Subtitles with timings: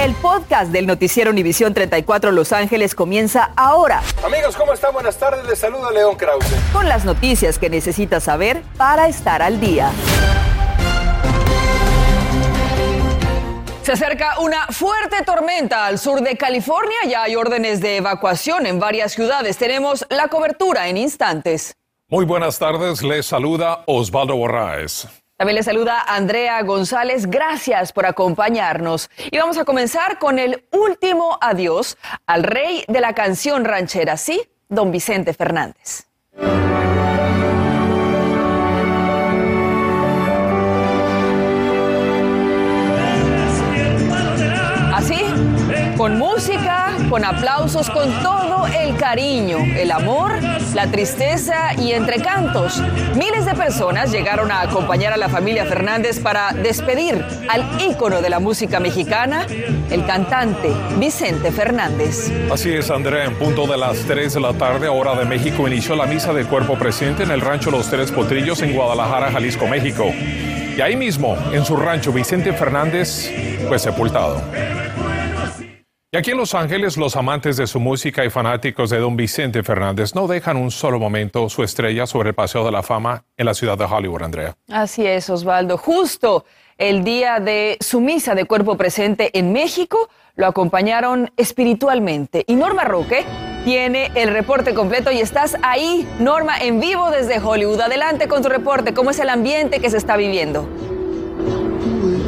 [0.00, 4.00] El podcast del noticiero Univisión 34 Los Ángeles comienza ahora.
[4.24, 4.94] Amigos, ¿cómo están?
[4.94, 5.44] Buenas tardes.
[5.44, 6.46] Les saluda León Krause.
[6.72, 9.90] Con las noticias que necesitas saber para estar al día.
[13.82, 16.96] Se acerca una fuerte tormenta al sur de California.
[17.06, 19.58] Ya hay órdenes de evacuación en varias ciudades.
[19.58, 21.76] Tenemos la cobertura en instantes.
[22.08, 23.02] Muy buenas tardes.
[23.02, 25.06] Les saluda Osvaldo Borraes.
[25.40, 27.24] También le saluda Andrea González.
[27.24, 29.08] Gracias por acompañarnos.
[29.30, 31.96] Y vamos a comenzar con el último adiós
[32.26, 36.04] al rey de la canción ranchera, sí, don Vicente Fernández.
[46.00, 50.32] Con música, con aplausos, con todo el cariño, el amor,
[50.74, 52.82] la tristeza y entre cantos,
[53.16, 58.30] miles de personas llegaron a acompañar a la familia Fernández para despedir al ícono de
[58.30, 59.46] la música mexicana,
[59.90, 62.32] el cantante Vicente Fernández.
[62.50, 65.96] Así es, Andrea, en punto de las 3 de la tarde, hora de México, inició
[65.96, 70.06] la misa de cuerpo presente en el rancho Los Tres Potrillos en Guadalajara, Jalisco, México.
[70.06, 73.30] Y ahí mismo, en su rancho, Vicente Fernández
[73.68, 74.40] fue sepultado.
[76.12, 79.62] Y aquí en Los Ángeles, los amantes de su música y fanáticos de don Vicente
[79.62, 83.46] Fernández no dejan un solo momento su estrella sobre el Paseo de la Fama en
[83.46, 84.56] la ciudad de Hollywood, Andrea.
[84.68, 85.78] Así es, Osvaldo.
[85.78, 86.44] Justo
[86.78, 92.42] el día de su misa de cuerpo presente en México, lo acompañaron espiritualmente.
[92.48, 93.24] Y Norma Roque
[93.64, 97.82] tiene el reporte completo y estás ahí, Norma, en vivo desde Hollywood.
[97.82, 98.94] Adelante con tu reporte.
[98.94, 100.68] ¿Cómo es el ambiente que se está viviendo?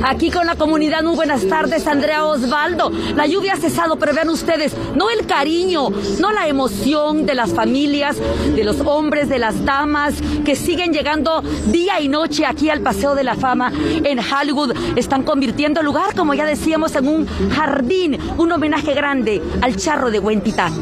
[0.05, 2.91] Aquí con la comunidad, muy buenas tardes, Andrea Osvaldo.
[3.15, 7.53] La lluvia ha cesado, pero vean ustedes, no el cariño, no la emoción de las
[7.53, 8.17] familias,
[8.55, 13.15] de los hombres, de las damas que siguen llegando día y noche aquí al Paseo
[13.15, 14.75] de la Fama en Hollywood.
[14.97, 20.11] Están convirtiendo el lugar, como ya decíamos, en un jardín, un homenaje grande al charro
[20.11, 20.73] de Huentitán.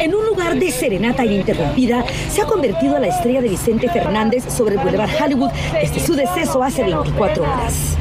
[0.00, 4.44] En un lugar de serenata ininterrumpida, se ha convertido a la estrella de Vicente Fernández
[4.54, 7.96] sobre el Boulevard Hollywood desde su deceso hace 24 horas.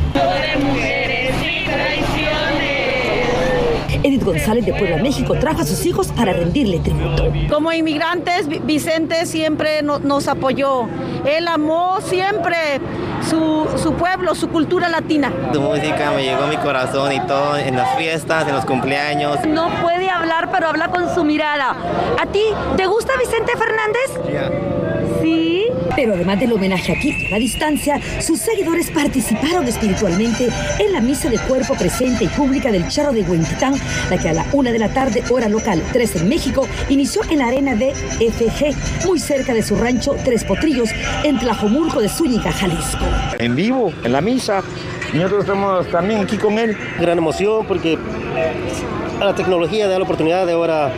[4.05, 7.31] Edith González de Puebla, México, trajo a sus hijos para rendirle tributo.
[7.49, 10.87] Como inmigrantes, Vi- Vicente siempre no- nos apoyó.
[11.25, 12.57] Él amó siempre
[13.29, 15.31] su, su pueblo, su cultura latina.
[15.53, 19.37] Tu música me llegó a mi corazón y todo en las fiestas, en los cumpleaños.
[19.47, 21.75] No puede hablar, pero habla con su mirada.
[22.17, 22.43] ¿A ti
[22.77, 24.61] te gusta Vicente Fernández?
[25.21, 25.65] Sí.
[25.95, 30.47] Pero además del homenaje aquí y a la distancia, sus seguidores participaron espiritualmente
[30.79, 33.75] en la misa de cuerpo presente y pública del Charro de Huentitán,
[34.09, 37.39] la que a la una de la tarde, hora local 3 en México, inició en
[37.39, 40.89] la arena de FG, muy cerca de su rancho Tres Potrillos,
[41.23, 43.05] en Tlajomulco de Zúñiga, Jalisco.
[43.37, 44.63] en vivo, en la misa.
[45.13, 46.75] Y nosotros estamos también aquí con él.
[46.99, 47.99] gran emoción porque
[49.23, 50.91] a la tecnología da la oportunidad de ahora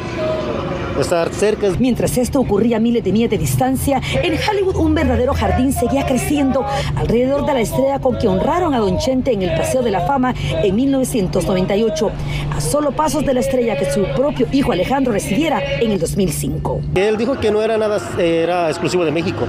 [1.00, 1.68] estar cerca.
[1.78, 6.06] Mientras esto ocurría a miles de millas de distancia, en Hollywood un verdadero jardín seguía
[6.08, 6.66] creciendo
[6.96, 10.02] alrededor de la estrella con que honraron a Don Chente en el Paseo de la
[10.02, 12.12] Fama en 1998,
[12.56, 16.82] a solo pasos de la estrella que su propio hijo Alejandro recibiera en el 2005.
[16.96, 19.46] Él dijo que no era nada, era exclusivo de México.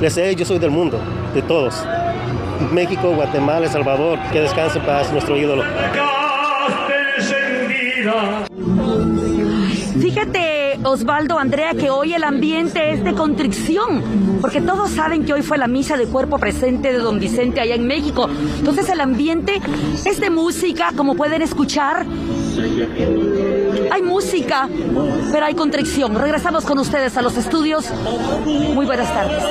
[0.00, 0.98] Le sé, yo soy del mundo,
[1.34, 1.82] de todos.
[2.72, 5.62] México, Guatemala, El Salvador, que descanse en paz nuestro ídolo.
[10.00, 15.42] Fíjate, Osvaldo, Andrea, que hoy el ambiente es de contrición, porque todos saben que hoy
[15.42, 18.28] fue la misa de cuerpo presente de don Vicente allá en México.
[18.58, 19.60] Entonces el ambiente
[20.04, 22.04] es de música, como pueden escuchar.
[23.90, 24.68] Hay música,
[25.30, 26.14] pero hay contrición.
[26.14, 27.92] Regresamos con ustedes a los estudios.
[28.44, 29.44] Muy buenas tardes.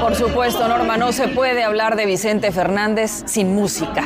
[0.00, 4.04] Por supuesto, Norma, no se puede hablar de Vicente Fernández sin música.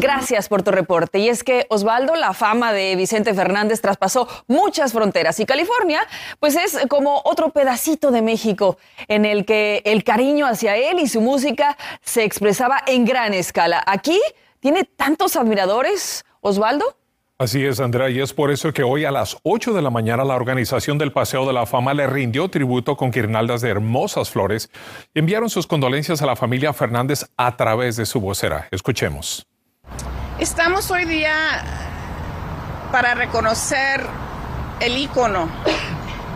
[0.00, 1.18] Gracias por tu reporte.
[1.18, 6.00] Y es que, Osvaldo, la fama de Vicente Fernández traspasó muchas fronteras y California,
[6.38, 8.78] pues es como otro pedacito de México
[9.08, 13.82] en el que el cariño hacia él y su música se expresaba en gran escala.
[13.86, 14.18] Aquí
[14.60, 16.96] tiene tantos admiradores, Osvaldo.
[17.36, 20.24] Así es, Andrea, y es por eso que hoy a las 8 de la mañana
[20.24, 24.70] la organización del Paseo de la Fama le rindió tributo con guirnaldas de hermosas flores
[25.12, 28.66] y enviaron sus condolencias a la familia Fernández a través de su vocera.
[28.70, 29.49] Escuchemos.
[30.40, 31.62] Estamos hoy día
[32.90, 34.00] para reconocer
[34.80, 35.50] el ícono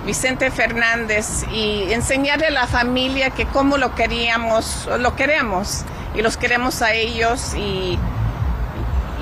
[0.04, 6.36] Vicente Fernández y enseñarle a la familia que cómo lo queríamos, lo queremos y los
[6.36, 7.98] queremos a ellos y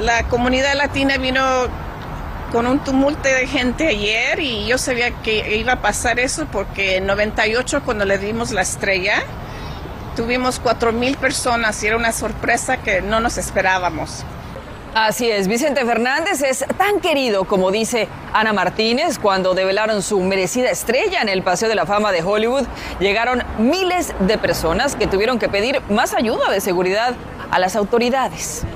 [0.00, 1.44] la comunidad latina vino
[2.50, 6.96] con un tumulto de gente ayer y yo sabía que iba a pasar eso porque
[6.96, 9.22] en 98 cuando le dimos la estrella
[10.16, 14.24] tuvimos cuatro mil personas y era una sorpresa que no nos esperábamos.
[14.94, 20.70] Así es, Vicente Fernández es tan querido como dice Ana Martínez cuando develaron su merecida
[20.70, 22.66] estrella en el Paseo de la Fama de Hollywood.
[23.00, 27.14] Llegaron miles de personas que tuvieron que pedir más ayuda de seguridad
[27.50, 28.66] a las autoridades.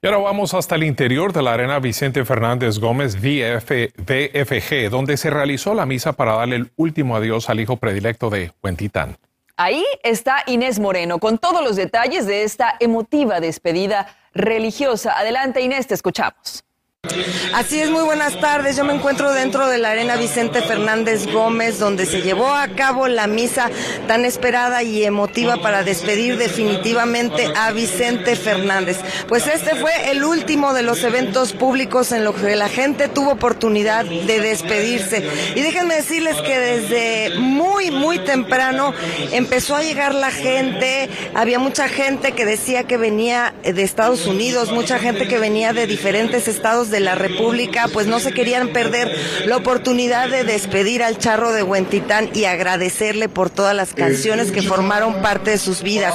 [0.00, 5.28] Y ahora vamos hasta el interior de la arena Vicente Fernández Gómez VFG, donde se
[5.28, 9.18] realizó la misa para darle el último adiós al hijo predilecto de Huentitán.
[9.60, 15.18] Ahí está Inés Moreno con todos los detalles de esta emotiva despedida religiosa.
[15.18, 16.62] Adelante Inés, te escuchamos.
[17.54, 18.76] Así es, muy buenas tardes.
[18.76, 23.08] Yo me encuentro dentro de la Arena Vicente Fernández Gómez, donde se llevó a cabo
[23.08, 23.70] la misa
[24.06, 28.98] tan esperada y emotiva para despedir definitivamente a Vicente Fernández.
[29.28, 33.32] Pues este fue el último de los eventos públicos en los que la gente tuvo
[33.32, 35.28] oportunidad de despedirse.
[35.54, 38.92] Y déjenme decirles que desde muy, muy temprano
[39.32, 41.08] empezó a llegar la gente.
[41.34, 45.86] Había mucha gente que decía que venía de Estados Unidos, mucha gente que venía de
[45.86, 49.14] diferentes estados de la República, pues no se querían perder
[49.46, 54.62] la oportunidad de despedir al charro de Huentitán y agradecerle por todas las canciones que
[54.62, 56.14] formaron parte de sus vidas.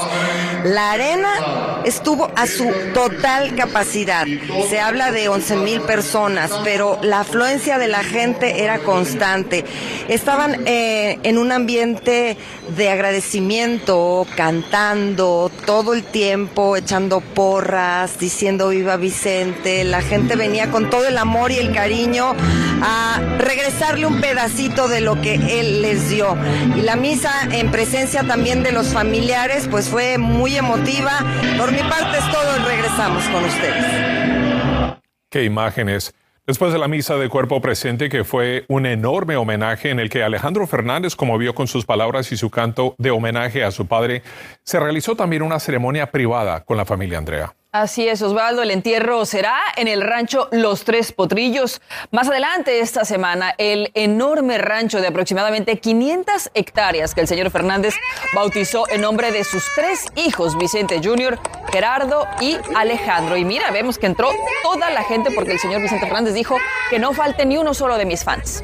[0.63, 4.25] La arena estuvo a su total capacidad.
[4.69, 9.65] Se habla de 11 mil personas, pero la afluencia de la gente era constante.
[10.07, 12.37] Estaban eh, en un ambiente
[12.75, 19.83] de agradecimiento, cantando todo el tiempo, echando porras, diciendo viva Vicente.
[19.83, 22.35] La gente venía con todo el amor y el cariño
[22.81, 26.35] a regresarle un pedacito de lo que él les dio.
[26.75, 31.19] Y la misa en presencia también de los familiares pues fue muy emotiva.
[31.57, 34.99] Por mi parte es todo y regresamos con ustedes.
[35.29, 36.13] Qué imágenes.
[36.45, 40.23] Después de la misa de cuerpo presente, que fue un enorme homenaje en el que
[40.23, 44.23] Alejandro Fernández conmovió con sus palabras y su canto de homenaje a su padre,
[44.63, 47.55] se realizó también una ceremonia privada con la familia Andrea.
[47.73, 48.61] Así es, Osvaldo.
[48.61, 51.81] El entierro será en el rancho Los Tres Potrillos.
[52.11, 57.95] Más adelante esta semana, el enorme rancho de aproximadamente 500 hectáreas que el señor Fernández
[58.35, 61.39] bautizó en nombre de sus tres hijos, Vicente Jr.,
[61.71, 63.37] Gerardo y Alejandro.
[63.37, 64.29] Y mira, vemos que entró
[64.61, 66.57] toda la gente porque el señor Vicente Fernández dijo
[66.91, 68.63] que no falte ni uno solo de mis fans.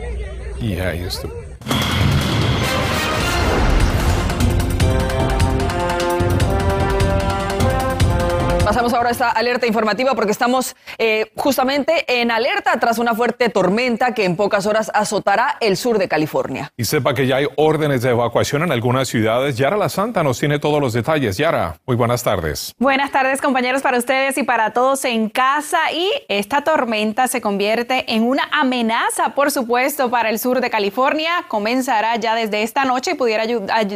[0.61, 1.48] Y ahí estuvo.
[8.69, 13.49] Pasamos ahora a esta alerta informativa porque estamos eh, justamente en alerta tras una fuerte
[13.49, 16.71] tormenta que en pocas horas azotará el sur de California.
[16.77, 19.57] Y sepa que ya hay órdenes de evacuación en algunas ciudades.
[19.57, 21.35] Yara La Santa nos tiene todos los detalles.
[21.37, 22.75] Yara, muy buenas tardes.
[22.77, 25.91] Buenas tardes compañeros para ustedes y para todos en casa.
[25.91, 31.31] Y esta tormenta se convierte en una amenaza, por supuesto, para el sur de California.
[31.47, 33.45] Comenzará ya desde esta noche y pudiera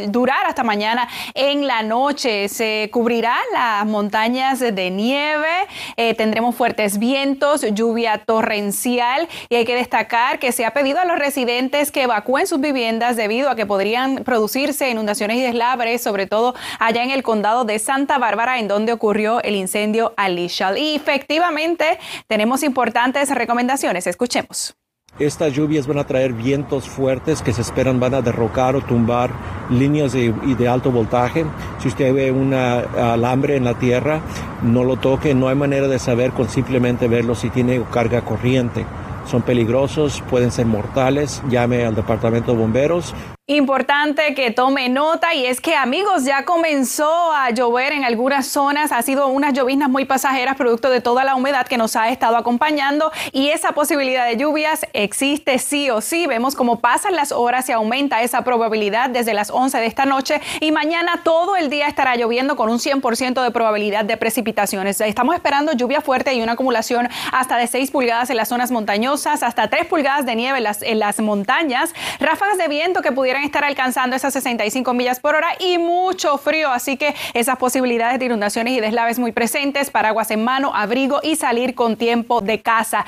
[0.08, 2.48] durar hasta mañana en la noche.
[2.48, 5.48] Se cubrirá las montañas de nieve,
[5.96, 11.04] eh, tendremos fuertes vientos, lluvia torrencial y hay que destacar que se ha pedido a
[11.04, 16.26] los residentes que evacúen sus viviendas debido a que podrían producirse inundaciones y deslabres, sobre
[16.26, 20.76] todo allá en el condado de Santa Bárbara, en donde ocurrió el incendio Alicia.
[20.76, 24.06] Y efectivamente tenemos importantes recomendaciones.
[24.06, 24.76] Escuchemos.
[25.20, 29.30] Estas lluvias van a traer vientos fuertes que se esperan van a derrocar o tumbar
[29.70, 31.44] líneas de, alto voltaje.
[31.78, 34.20] Si usted ve un alambre en la tierra,
[34.62, 35.32] no lo toque.
[35.32, 38.84] No hay manera de saber con simplemente verlo si tiene carga corriente.
[39.24, 41.42] Son peligrosos, pueden ser mortales.
[41.48, 43.14] Llame al departamento de bomberos
[43.46, 48.90] Importante que tome nota y es que amigos ya comenzó a llover en algunas zonas,
[48.90, 52.38] ha sido unas lloviznas muy pasajeras producto de toda la humedad que nos ha estado
[52.38, 56.26] acompañando y esa posibilidad de lluvias existe sí o sí.
[56.26, 60.40] Vemos cómo pasan las horas y aumenta esa probabilidad desde las 11 de esta noche
[60.60, 65.02] y mañana todo el día estará lloviendo con un 100% de probabilidad de precipitaciones.
[65.02, 69.42] Estamos esperando lluvia fuerte y una acumulación hasta de 6 pulgadas en las zonas montañosas,
[69.42, 74.14] hasta 3 pulgadas de nieve en las, montañas, ráfagas de viento que pudieran estar alcanzando
[74.14, 78.80] esas 65 millas por hora y mucho frío, así que esas posibilidades de inundaciones y
[78.80, 83.06] deslaves muy presentes, paraguas en mano, abrigo y salir con tiempo de casa.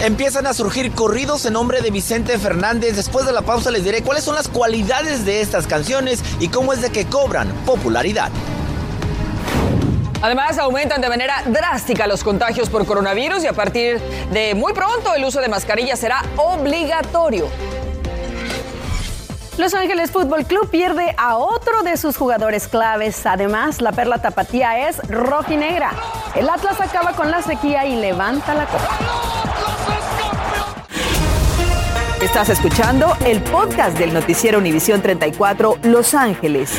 [0.00, 2.96] Empiezan a surgir corridos en nombre de Vicente Fernández.
[2.96, 6.72] Después de la pausa les diré cuáles son las cualidades de estas canciones y cómo
[6.72, 8.30] es de que cobran popularidad.
[10.24, 14.00] Además, aumentan de manera drástica los contagios por coronavirus y a partir
[14.32, 17.46] de muy pronto el uso de mascarilla será obligatorio.
[19.58, 23.26] Los Ángeles Fútbol Club pierde a otro de sus jugadores claves.
[23.26, 25.90] Además, la perla tapatía es rojinegra.
[26.34, 28.98] El Atlas acaba con la sequía y levanta la copa.
[32.22, 36.72] Estás escuchando el podcast del noticiero Univisión 34 Los Ángeles.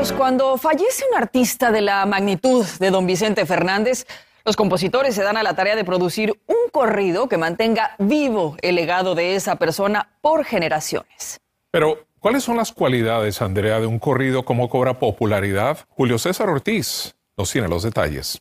[0.00, 4.06] Amigos, cuando fallece un artista de la magnitud de don Vicente Fernández,
[4.46, 8.76] los compositores se dan a la tarea de producir un corrido que mantenga vivo el
[8.76, 11.40] legado de esa persona por generaciones.
[11.70, 15.78] Pero, ¿cuáles son las cualidades, Andrea, de un corrido como cobra popularidad?
[15.90, 18.40] Julio César Ortiz nos tiene los detalles.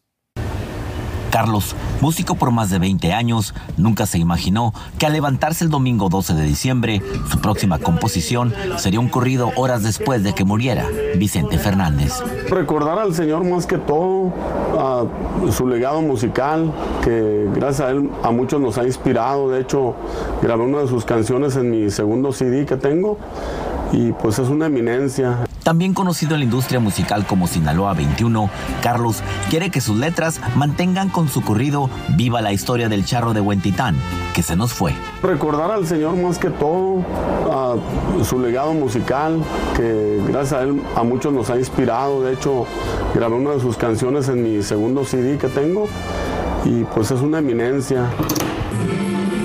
[1.30, 6.10] Carlos, músico por más de 20 años, nunca se imaginó que al levantarse el domingo
[6.10, 10.86] 12 de diciembre, su próxima composición sería un corrido horas después de que muriera
[11.18, 12.13] Vicente Fernández.
[12.50, 14.34] Recordar al Señor más que todo,
[14.77, 15.06] a
[15.51, 16.72] su legado musical,
[17.03, 19.50] que gracias a él a muchos nos ha inspirado.
[19.50, 19.96] De hecho,
[20.41, 23.18] grabé una de sus canciones en mi segundo CD que tengo
[23.91, 25.49] y pues es una eminencia.
[25.70, 28.50] También conocido en la industria musical como Sinaloa 21,
[28.82, 29.22] Carlos
[29.52, 33.96] quiere que sus letras mantengan con su corrido viva la historia del charro de Huentitán,
[34.34, 34.96] que se nos fue.
[35.22, 37.06] Recordar al Señor más que todo,
[37.52, 37.76] a
[38.24, 39.44] su legado musical,
[39.76, 42.24] que gracias a él a muchos nos ha inspirado.
[42.24, 42.66] De hecho,
[43.14, 45.88] grabé una de sus canciones en mi segundo CD que tengo
[46.66, 48.10] y pues es una eminencia.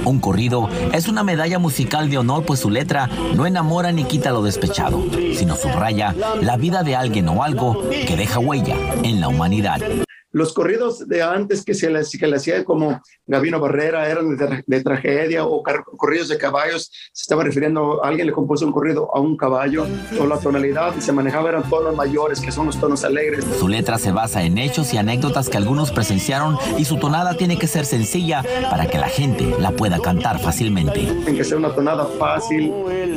[0.04, 4.30] Un corrido es una medalla musical de honor, pues su letra no enamora ni quita
[4.30, 5.02] lo despechado,
[5.34, 10.03] sino subraya la vida de alguien o algo que deja huella en la humanidad.
[10.34, 14.64] Los corridos de antes que se le, que le hacía como Gavino Barrera eran de,
[14.66, 15.62] de tragedia o
[15.96, 19.86] corridos de caballos, se estaba refiriendo, a alguien le compuso un corrido a un caballo
[20.18, 23.44] o la tonalidad se manejaba eran tonos mayores, que son los tonos alegres.
[23.60, 27.56] Su letra se basa en hechos y anécdotas que algunos presenciaron y su tonada tiene
[27.56, 30.98] que ser sencilla para que la gente la pueda cantar fácilmente.
[30.98, 32.72] Tiene que ser una tonada fácil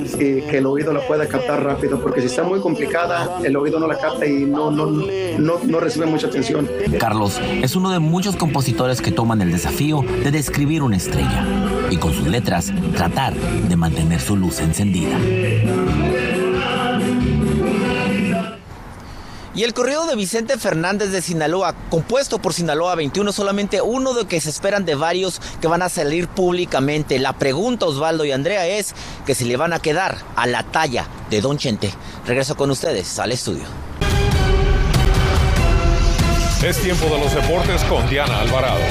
[0.06, 3.80] y que el oído la pueda captar rápido, porque si está muy complicada, el oído
[3.80, 6.70] no la capta y no, no, no, no recibe mucha atención.
[7.08, 11.48] Carlos es uno de muchos compositores que toman el desafío de describir una estrella
[11.90, 15.18] y con sus letras tratar de mantener su luz encendida.
[19.56, 24.26] Y el corrido de Vicente Fernández de Sinaloa, compuesto por Sinaloa 21, solamente uno de
[24.26, 27.20] que se esperan de varios que van a salir públicamente.
[27.20, 28.94] La pregunta, Osvaldo y Andrea, es
[29.26, 31.90] que si le van a quedar a la talla de Don Chente.
[32.26, 33.87] Regreso con ustedes al estudio.
[36.68, 38.82] Es tiempo de los deportes con Diana Alvarado.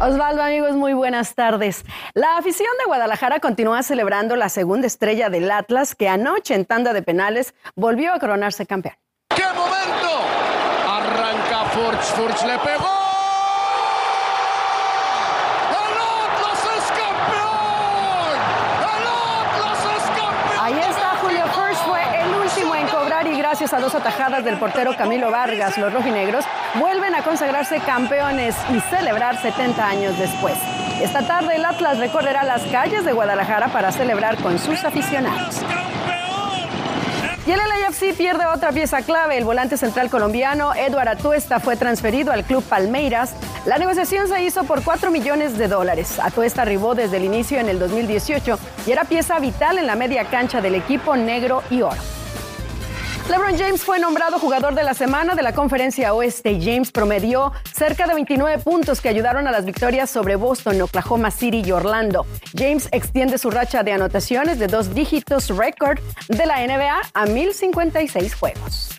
[0.00, 1.84] Osvaldo, amigos, muy buenas tardes.
[2.14, 6.92] La afición de Guadalajara continúa celebrando la segunda estrella del Atlas, que anoche en tanda
[6.92, 8.96] de penales volvió a coronarse campeón.
[9.28, 10.10] ¡Qué momento!
[10.88, 13.00] Arranca Furch, Furch le pegó.
[20.62, 24.56] Ahí está Julio Furch, fue el último en cobrar y gracias a dos atajadas del
[24.56, 30.54] portero Camilo Vargas, los rojinegros vuelven a consagrarse campeones y celebrar 70 años después.
[31.02, 35.60] Esta tarde el Atlas recorrerá las calles de Guadalajara para celebrar con sus aficionados.
[37.46, 39.36] Y el LAFC pierde otra pieza clave.
[39.36, 43.34] El volante central colombiano Eduard Atuesta fue transferido al club Palmeiras.
[43.66, 46.18] La negociación se hizo por 4 millones de dólares.
[46.18, 50.24] Atuesta arribó desde el inicio en el 2018 y era pieza vital en la media
[50.24, 52.19] cancha del equipo negro y oro.
[53.30, 56.58] LeBron James fue nombrado jugador de la semana de la conferencia oeste.
[56.60, 61.62] James promedió cerca de 29 puntos que ayudaron a las victorias sobre Boston, Oklahoma City
[61.64, 62.26] y Orlando.
[62.56, 68.34] James extiende su racha de anotaciones de dos dígitos récord de la NBA a 1056
[68.34, 68.98] juegos.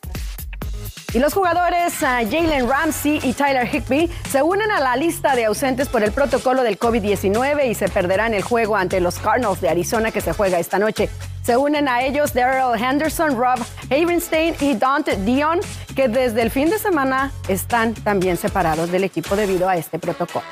[1.14, 5.44] Y los jugadores uh, Jalen Ramsey y Tyler Higby se unen a la lista de
[5.44, 9.68] ausentes por el protocolo del COVID-19 y se perderán el juego ante los Cardinals de
[9.68, 11.10] Arizona que se juega esta noche.
[11.44, 15.60] Se unen a ellos Daryl Henderson, Rob Havenstein y Dante Dion,
[15.96, 20.46] que desde el fin de semana están también separados del equipo debido a este protocolo.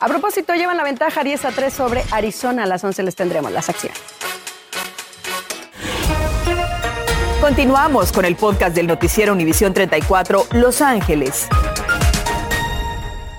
[0.00, 2.64] A propósito, llevan la ventaja 10 a 3 sobre Arizona.
[2.64, 4.00] A las 11 les tendremos las acciones.
[7.40, 11.48] Continuamos con el podcast del noticiero Univisión 34 Los Ángeles.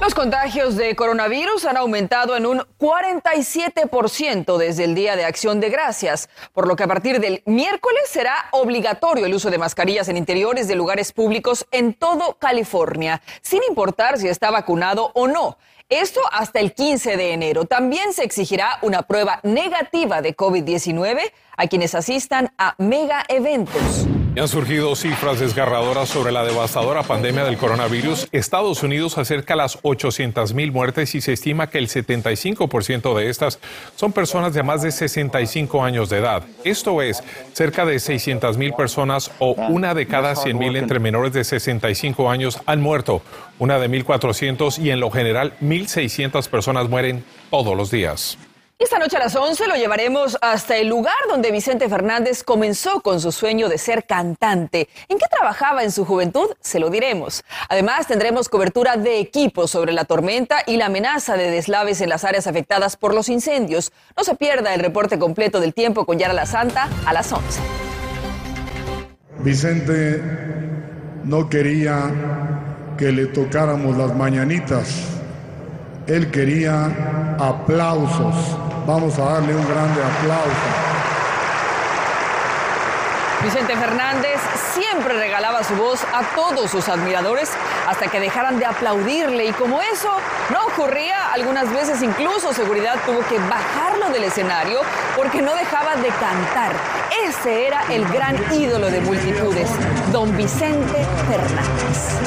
[0.04, 5.70] Los contagios de coronavirus han aumentado en un 47% desde el Día de Acción de
[5.70, 10.18] Gracias, por lo que a partir del miércoles será obligatorio el uso de mascarillas en
[10.18, 15.58] interiores de lugares públicos en todo California, sin importar si está vacunado o no.
[15.88, 17.64] Esto hasta el 15 de enero.
[17.64, 24.06] También se exigirá una prueba negativa de COVID-19 a quienes asistan a mega eventos.
[24.36, 28.28] Han surgido cifras desgarradoras sobre la devastadora pandemia del coronavirus.
[28.32, 33.30] Estados Unidos acerca a las 800 mil muertes y se estima que el 75% de
[33.30, 33.60] estas
[33.96, 36.44] son personas de más de 65 años de edad.
[36.64, 37.24] Esto es,
[37.54, 42.32] cerca de 600 mil personas o una de cada 100 mil entre menores de 65
[42.32, 43.22] años han muerto.
[43.60, 48.40] Una de 1.400 y en lo general 1.600 personas mueren todos los días.
[48.80, 53.22] Esta noche a las 11 lo llevaremos hasta el lugar donde Vicente Fernández comenzó con
[53.22, 54.90] su sueño de ser cantante.
[55.08, 56.50] ¿En qué trabajaba en su juventud?
[56.60, 57.44] Se lo diremos.
[57.70, 62.24] Además, tendremos cobertura de equipo sobre la tormenta y la amenaza de deslaves en las
[62.24, 63.92] áreas afectadas por los incendios.
[64.18, 67.62] No se pierda el reporte completo del tiempo con Yara La Santa a las 11.
[69.40, 70.22] Vicente
[71.24, 75.06] no quería que le tocáramos las mañanitas.
[76.08, 78.58] Él quería aplausos.
[78.86, 80.94] Vamos a darle un grande aplauso.
[83.42, 84.40] Vicente Fernández
[84.74, 87.52] siempre regalaba su voz a todos sus admiradores
[87.88, 90.10] hasta que dejaran de aplaudirle y como eso
[90.50, 94.80] no ocurría, algunas veces incluso seguridad tuvo que bajarlo del escenario
[95.16, 96.74] porque no dejaba de cantar.
[97.26, 99.70] Ese era el gran ídolo de multitudes,
[100.12, 102.20] don Vicente Fernández.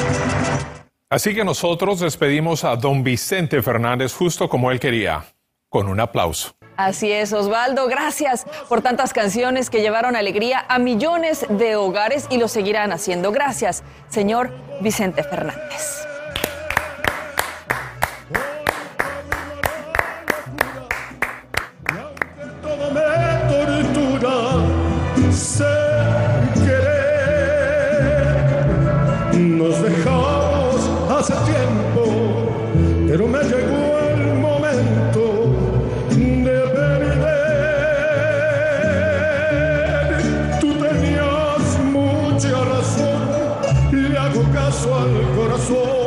[1.09, 5.23] Así que nosotros despedimos a don Vicente Fernández justo como él quería,
[5.69, 6.53] con un aplauso.
[6.77, 7.87] Así es, Osvaldo.
[7.87, 13.31] Gracias por tantas canciones que llevaron alegría a millones de hogares y lo seguirán haciendo.
[13.31, 16.07] Gracias, señor Vicente Fernández.
[45.57, 46.06] Al